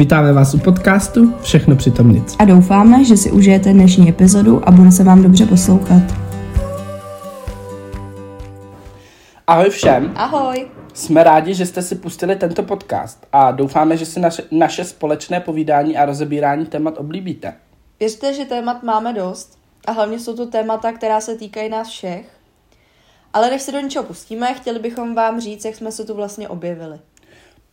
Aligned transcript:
Vítáme 0.00 0.32
vás 0.32 0.54
u 0.54 0.58
podcastu 0.58 1.34
Všechno 1.42 1.76
přitom 1.76 2.12
nic. 2.12 2.36
A 2.38 2.44
doufáme, 2.44 3.04
že 3.04 3.16
si 3.16 3.32
užijete 3.32 3.72
dnešní 3.72 4.08
epizodu 4.08 4.68
a 4.68 4.70
bude 4.70 4.92
se 4.92 5.04
vám 5.04 5.22
dobře 5.22 5.46
poslouchat. 5.46 6.02
Ahoj 9.46 9.70
všem. 9.70 10.12
Ahoj. 10.16 10.66
Jsme 10.94 11.24
rádi, 11.24 11.54
že 11.54 11.66
jste 11.66 11.82
si 11.82 11.94
pustili 11.94 12.36
tento 12.36 12.62
podcast 12.62 13.26
a 13.32 13.50
doufáme, 13.50 13.96
že 13.96 14.06
si 14.06 14.20
naše, 14.20 14.42
naše 14.50 14.84
společné 14.84 15.40
povídání 15.40 15.96
a 15.96 16.04
rozebírání 16.04 16.66
témat 16.66 16.98
oblíbíte. 16.98 17.54
Věřte, 18.00 18.34
že 18.34 18.44
témat 18.44 18.82
máme 18.82 19.12
dost 19.12 19.58
a 19.86 19.92
hlavně 19.92 20.18
jsou 20.18 20.36
to 20.36 20.46
témata, 20.46 20.92
která 20.92 21.20
se 21.20 21.34
týkají 21.34 21.68
nás 21.68 21.88
všech. 21.88 22.26
Ale 23.32 23.50
než 23.50 23.62
se 23.62 23.72
do 23.72 23.80
něčeho 23.80 24.04
pustíme, 24.04 24.54
chtěli 24.54 24.78
bychom 24.78 25.14
vám 25.14 25.40
říct, 25.40 25.64
jak 25.64 25.74
jsme 25.74 25.92
se 25.92 26.04
tu 26.04 26.14
vlastně 26.14 26.48
objevili. 26.48 26.98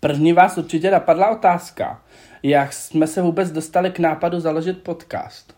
První 0.08 0.34
vás 0.34 0.58
určitě 0.58 0.92
napadla 0.92 1.30
otázka. 1.30 2.02
Jak 2.44 2.74
jsme 2.74 3.08
se 3.08 3.22
vůbec 3.22 3.52
dostali 3.52 3.92
k 3.92 4.00
nápadu 4.00 4.40
založit 4.40 4.84
podcast? 4.84 5.54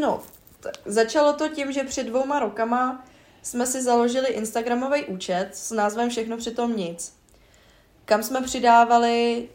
No, 0.00 0.20
t- 0.60 0.70
začalo 0.84 1.32
to 1.32 1.48
tím, 1.48 1.72
že 1.72 1.84
před 1.84 2.06
dvouma 2.06 2.38
rokama 2.38 3.04
jsme 3.42 3.66
si 3.66 3.82
založili 3.82 4.26
Instagramový 4.28 5.04
účet 5.04 5.48
s 5.52 5.70
názvem 5.70 6.10
Všechno 6.10 6.36
přitom 6.36 6.76
nic, 6.76 7.16
kam 8.04 8.22
jsme 8.22 8.42
přidávali 8.42 9.48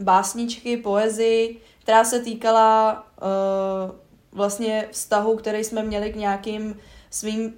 básničky, 0.00 0.76
poezii, 0.76 1.60
která 1.82 2.04
se 2.04 2.20
týkala 2.20 3.06
uh, 3.22 3.96
vlastně 4.32 4.88
vztahu, 4.90 5.36
který 5.36 5.64
jsme 5.64 5.82
měli 5.82 6.12
k 6.12 6.16
nějakým 6.16 6.76
svým 7.10 7.54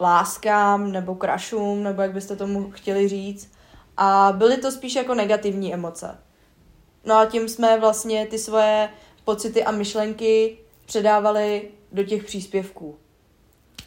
láskám 0.00 0.92
nebo 0.92 1.14
krašům, 1.14 1.82
nebo 1.82 2.02
jak 2.02 2.12
byste 2.12 2.36
tomu 2.36 2.70
chtěli 2.70 3.08
říct. 3.08 3.51
A 3.96 4.32
byly 4.36 4.56
to 4.56 4.72
spíš 4.72 4.94
jako 4.94 5.14
negativní 5.14 5.74
emoce. 5.74 6.18
No 7.04 7.14
a 7.14 7.26
tím 7.26 7.48
jsme 7.48 7.80
vlastně 7.80 8.26
ty 8.26 8.38
svoje 8.38 8.88
pocity 9.24 9.64
a 9.64 9.70
myšlenky 9.70 10.56
předávali 10.86 11.62
do 11.92 12.02
těch 12.02 12.24
příspěvků. 12.24 12.96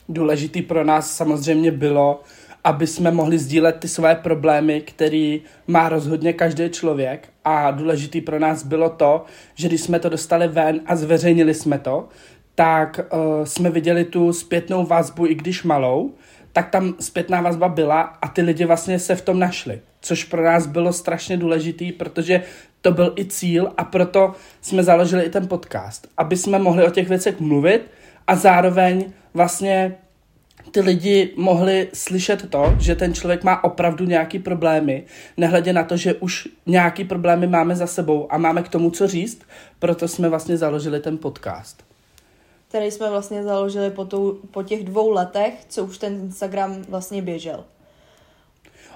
Důležitý 0.10 0.62
pro 0.62 0.84
nás 0.84 1.16
samozřejmě 1.16 1.72
bylo, 1.72 2.22
aby 2.64 2.88
jsme 2.88 3.12
mohli 3.12 3.40
sdílet 3.40 3.76
ty 3.80 3.88
své 3.88 4.16
problémy, 4.16 4.82
který 4.82 5.42
má 5.68 5.90
rozhodně 5.90 6.34
každý 6.34 6.70
člověk 6.70 7.30
a 7.46 7.72
důležitý 7.72 8.22
pro 8.22 8.40
nás 8.40 8.64
bylo 8.64 8.90
to, 8.90 9.26
že 9.56 9.68
když 9.68 9.82
jsme 9.82 10.00
to 10.00 10.10
dostali 10.10 10.48
ven 10.48 10.82
a 10.86 10.96
zveřejnili 10.96 11.54
jsme 11.54 11.80
to, 11.80 12.08
tak 12.56 13.00
uh, 13.00 13.46
jsme 13.46 13.70
viděli 13.70 14.06
tu 14.06 14.34
zpětnou 14.34 14.86
vazbu, 14.86 15.26
i 15.26 15.36
když 15.36 15.64
malou, 15.64 16.14
tak 16.54 16.70
tam 16.70 16.96
zpětná 17.00 17.42
vazba 17.42 17.70
byla 17.70 18.02
a 18.02 18.28
ty 18.28 18.42
lidi 18.42 18.66
vlastně 18.66 19.00
se 19.00 19.16
v 19.16 19.22
tom 19.22 19.40
našli, 19.40 19.82
což 20.06 20.24
pro 20.24 20.44
nás 20.44 20.68
bylo 20.68 20.94
strašně 20.94 21.38
důležitý, 21.38 21.92
protože 21.92 22.44
to 22.82 22.92
byl 22.92 23.14
i 23.18 23.26
cíl 23.26 23.74
a 23.78 23.84
proto 23.84 24.34
jsme 24.62 24.84
založili 24.84 25.24
i 25.24 25.30
ten 25.30 25.48
podcast, 25.48 26.08
aby 26.18 26.38
jsme 26.38 26.60
mohli 26.60 26.86
o 26.86 26.90
těch 26.90 27.10
věcech 27.10 27.40
mluvit 27.40 27.82
a 28.28 28.36
zároveň 28.36 29.06
vlastně 29.34 29.96
ty 30.72 30.82
lidi 30.82 31.34
mohli 31.38 31.90
slyšet 31.94 32.50
to, 32.50 32.76
že 32.80 32.96
ten 32.96 33.14
člověk 33.14 33.44
má 33.44 33.64
opravdu 33.64 34.06
nějaký 34.06 34.40
problémy, 34.40 35.04
nehledě 35.38 35.74
na 35.74 35.84
to, 35.84 35.98
že 35.98 36.14
už 36.14 36.48
nějaký 36.66 37.04
problémy 37.04 37.48
máme 37.48 37.76
za 37.76 37.88
sebou 37.88 38.28
a 38.30 38.38
máme 38.38 38.64
k 38.64 38.70
tomu 38.70 38.92
co 38.92 39.08
říct, 39.08 39.42
proto 39.80 40.08
jsme 40.08 40.30
vlastně 40.30 40.58
založili 40.58 41.00
ten 41.00 41.18
podcast. 41.18 41.84
Který 42.68 42.92
jsme 42.92 43.10
vlastně 43.10 43.44
založili 43.44 43.90
po, 43.90 44.06
tou, 44.06 44.40
po 44.52 44.64
těch 44.64 44.84
dvou 44.84 45.10
letech, 45.12 45.54
co 45.70 45.84
už 45.84 45.98
ten 45.98 46.14
Instagram 46.14 46.82
vlastně 46.90 47.22
běžel. 47.22 47.64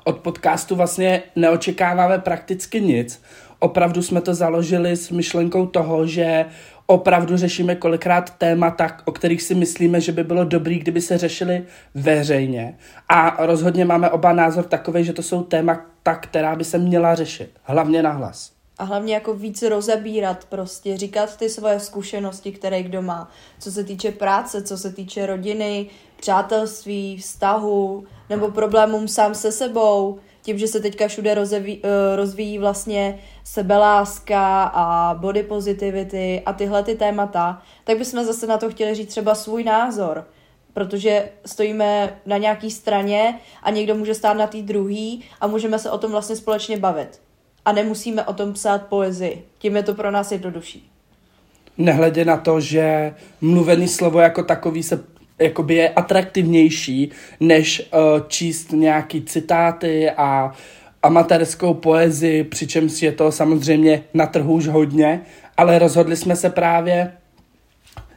Od 0.04 0.20
podcastu 0.20 0.76
vlastně 0.76 1.24
neočekáváme 1.36 2.20
prakticky 2.20 2.82
nic. 2.82 3.22
Opravdu 3.60 4.02
jsme 4.02 4.22
to 4.22 4.34
založili 4.34 4.96
s 4.96 5.10
myšlenkou 5.10 5.66
toho, 5.66 6.08
že 6.08 6.46
opravdu 6.86 7.38
řešíme 7.38 7.76
kolikrát 7.76 8.30
témata, 8.38 8.98
o 9.06 9.12
kterých 9.12 9.42
si 9.42 9.56
myslíme, 9.56 10.02
že 10.02 10.12
by 10.12 10.24
bylo 10.24 10.44
dobrý, 10.44 10.80
kdyby 10.80 11.02
se 11.02 11.18
řešili 11.18 11.64
veřejně. 11.96 12.78
A 13.10 13.46
rozhodně 13.46 13.86
máme 13.86 14.10
oba 14.10 14.34
názor 14.34 14.64
takový, 14.64 15.04
že 15.04 15.14
to 15.14 15.24
jsou 15.24 15.44
témata, 15.44 16.16
která 16.16 16.56
by 16.56 16.64
se 16.64 16.78
měla 16.78 17.16
řešit. 17.16 17.52
Hlavně 17.64 18.04
na 18.04 18.12
hlas. 18.12 18.59
A 18.80 18.84
hlavně 18.84 19.14
jako 19.14 19.34
víc 19.34 19.62
rozebírat 19.62 20.46
prostě, 20.46 20.98
říkat 20.98 21.38
ty 21.38 21.50
svoje 21.50 21.80
zkušenosti, 21.80 22.52
které 22.52 22.84
kdo 22.84 23.02
má. 23.02 23.32
Co 23.60 23.72
se 23.72 23.84
týče 23.84 24.12
práce, 24.12 24.64
co 24.64 24.78
se 24.78 24.94
týče 24.94 25.26
rodiny, 25.26 25.88
přátelství, 26.16 27.18
vztahu, 27.18 28.04
nebo 28.30 28.52
problémům 28.52 29.08
sám 29.08 29.36
se 29.36 29.52
sebou, 29.52 30.20
tím, 30.42 30.58
že 30.58 30.68
se 30.68 30.80
teďka 30.80 31.08
všude 31.08 31.34
rozvíjí, 31.34 31.82
rozvíjí 32.16 32.58
vlastně 32.58 33.20
sebeláska 33.44 34.64
a 34.64 35.14
body 35.14 35.44
positivity 35.44 36.42
a 36.46 36.54
tyhle 36.54 36.84
ty 36.84 36.96
témata, 36.96 37.62
tak 37.84 37.98
bychom 37.98 38.26
zase 38.26 38.48
na 38.48 38.58
to 38.58 38.70
chtěli 38.70 38.96
říct 38.96 39.10
třeba 39.10 39.36
svůj 39.36 39.64
názor, 39.64 40.28
protože 40.74 41.30
stojíme 41.46 42.20
na 42.26 42.38
nějaký 42.38 42.72
straně 42.72 43.40
a 43.64 43.72
někdo 43.72 43.96
může 43.96 44.16
stát 44.16 44.38
na 44.38 44.48
té 44.48 44.62
druhý 44.62 45.24
a 45.42 45.48
můžeme 45.48 45.80
se 45.80 45.92
o 45.92 45.98
tom 45.98 46.12
vlastně 46.12 46.36
společně 46.36 46.78
bavit. 46.78 47.29
A 47.70 47.72
nemusíme 47.72 48.24
o 48.24 48.34
tom 48.34 48.54
psát 48.54 48.86
poezii. 48.86 49.44
Tím 49.58 49.76
je 49.76 49.84
to 49.84 49.94
pro 49.94 50.12
nás 50.12 50.32
jednodušší. 50.32 50.90
Nehledě 51.78 52.26
na 52.26 52.38
to, 52.38 52.60
že 52.60 53.14
mluvený 53.42 53.88
slovo 53.88 54.20
jako 54.20 54.44
takový 54.44 54.84
se 54.84 55.04
jakoby 55.40 55.76
je 55.76 55.90
atraktivnější, 55.90 57.12
než 57.40 57.90
uh, 57.94 58.28
číst 58.28 58.72
nějaký 58.72 59.22
citáty 59.22 60.12
a 60.12 60.52
amatérskou 61.04 61.74
poezii, 61.74 62.44
přičemž 62.44 63.02
je 63.02 63.12
to 63.12 63.32
samozřejmě 63.32 64.04
na 64.14 64.26
trhu 64.26 64.54
už 64.54 64.68
hodně, 64.68 65.22
ale 65.58 65.80
rozhodli 65.80 66.16
jsme 66.16 66.36
se 66.36 66.50
právě 66.50 67.12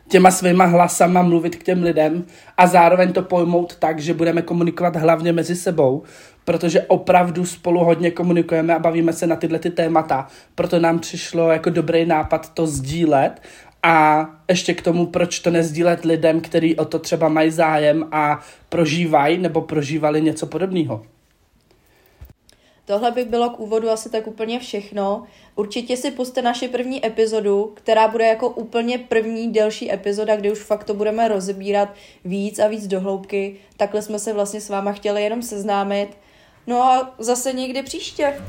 těma 0.08 0.30
svýma 0.30 0.64
hlasama 0.64 1.22
mluvit 1.22 1.56
k 1.56 1.62
těm 1.62 1.82
lidem 1.82 2.24
a 2.56 2.66
zároveň 2.66 3.12
to 3.12 3.22
pojmout 3.22 3.76
tak, 3.76 3.98
že 3.98 4.14
budeme 4.14 4.42
komunikovat 4.42 4.96
hlavně 4.96 5.32
mezi 5.32 5.56
sebou, 5.56 6.02
protože 6.44 6.82
opravdu 6.82 7.46
spolu 7.46 7.84
hodně 7.84 8.10
komunikujeme 8.10 8.74
a 8.74 8.78
bavíme 8.78 9.12
se 9.12 9.26
na 9.26 9.36
tyhle 9.36 9.58
ty 9.58 9.70
témata. 9.70 10.26
Proto 10.54 10.78
nám 10.78 10.98
přišlo 10.98 11.50
jako 11.50 11.70
dobrý 11.70 12.06
nápad 12.06 12.54
to 12.54 12.66
sdílet 12.66 13.42
a 13.82 14.26
ještě 14.48 14.74
k 14.74 14.82
tomu, 14.82 15.06
proč 15.06 15.38
to 15.38 15.50
nezdílet 15.50 16.04
lidem, 16.04 16.40
kteří 16.40 16.76
o 16.76 16.84
to 16.84 16.98
třeba 16.98 17.28
mají 17.28 17.50
zájem 17.50 18.08
a 18.12 18.40
prožívají 18.68 19.38
nebo 19.38 19.60
prožívali 19.60 20.22
něco 20.22 20.46
podobného. 20.46 21.02
Tohle 22.84 23.10
by 23.10 23.24
bylo 23.24 23.50
k 23.50 23.60
úvodu 23.60 23.90
asi 23.90 24.10
tak 24.10 24.26
úplně 24.26 24.58
všechno. 24.58 25.22
Určitě 25.54 25.96
si 25.96 26.10
puste 26.10 26.42
naši 26.42 26.68
první 26.68 27.06
epizodu, 27.06 27.72
která 27.74 28.08
bude 28.08 28.26
jako 28.26 28.48
úplně 28.48 28.98
první 28.98 29.52
delší 29.52 29.92
epizoda, 29.92 30.36
kde 30.36 30.52
už 30.52 30.58
fakt 30.58 30.84
to 30.84 30.94
budeme 30.94 31.28
rozebírat 31.28 31.88
víc 32.24 32.58
a 32.58 32.68
víc 32.68 32.86
dohloubky. 32.86 33.56
Takhle 33.76 34.02
jsme 34.02 34.18
se 34.18 34.32
vlastně 34.32 34.60
s 34.60 34.68
váma 34.68 34.92
chtěli 34.92 35.22
jenom 35.22 35.42
seznámit. 35.42 36.08
No 36.66 36.82
a 36.82 37.14
zase 37.18 37.52
někdy 37.52 37.82
příště. 37.82 38.40